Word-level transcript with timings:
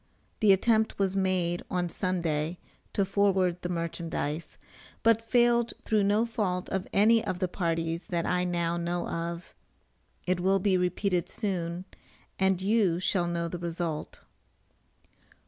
The 0.39 0.51
attempt 0.51 0.97
was 0.97 1.15
made 1.15 1.61
on 1.69 1.87
Sunday 1.87 2.57
to 2.93 3.05
forward 3.05 3.61
the 3.61 3.69
merchandize, 3.69 4.57
but 5.03 5.21
failed 5.21 5.75
through 5.85 6.03
no 6.05 6.25
fault 6.25 6.67
of 6.69 6.87
any 6.91 7.23
of 7.23 7.37
the 7.37 7.47
parties 7.47 8.07
that 8.07 8.25
I 8.25 8.43
now 8.43 8.77
know 8.77 9.07
of. 9.07 9.53
It 10.25 10.39
will 10.39 10.57
be 10.57 10.75
repeated 10.75 11.29
soon, 11.29 11.85
and 12.39 12.59
you 12.63 12.99
shall 12.99 13.27
know 13.27 13.47
the 13.47 13.59
result. 13.59 14.23